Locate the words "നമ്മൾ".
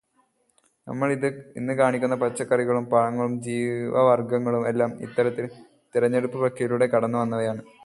0.87-1.09